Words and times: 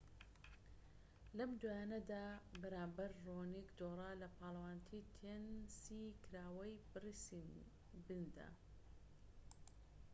لەم 1.37 1.51
دواییەدا 1.61 2.25
بەرامبەر 2.61 3.11
ڕۆنیك 3.25 3.67
دۆڕا 3.79 4.11
لە 4.21 4.27
پاڵەوانێتی 4.37 5.07
تێنسی 5.15 6.05
کراوەی 6.25 6.75
بریسبندا 6.93 8.49